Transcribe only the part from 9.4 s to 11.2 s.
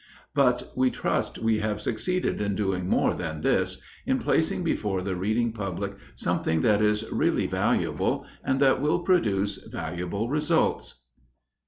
valuable results.